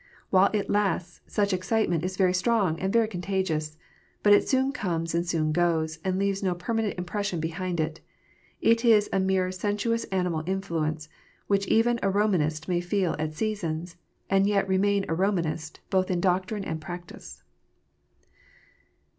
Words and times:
While 0.31 0.49
it 0.51 0.67
lasts, 0.67 1.21
such 1.27 1.53
excitement 1.53 2.03
is 2.03 2.17
very 2.17 2.33
strong 2.33 2.79
and 2.79 2.91
very 2.91 3.07
contagious; 3.07 3.77
but 4.23 4.33
it 4.33 4.49
soon 4.49 4.71
comes 4.71 5.13
and 5.13 5.27
soon 5.27 5.51
goes, 5.51 5.99
and 6.03 6.17
leaves 6.17 6.41
no 6.41 6.55
permanent 6.55 6.97
impression 6.97 7.39
behind 7.39 7.79
it. 7.79 7.99
It 8.61 8.83
is 8.83 9.11
a 9.13 9.19
mere 9.19 9.51
sensuous 9.51 10.05
animal 10.05 10.41
influence, 10.47 11.07
which 11.45 11.67
even 11.67 11.99
a 11.99 12.11
Komanist 12.11 12.67
may 12.67 12.81
feel 12.81 13.15
at 13.19 13.35
seasons, 13.35 13.95
and 14.27 14.47
yet 14.47 14.67
remain 14.67 15.03
a 15.03 15.15
Komanist 15.15 15.81
both 15.91 16.09
in 16.09 16.19
doctrine 16.19 16.63
and 16.65 16.81
practice. 16.81 17.43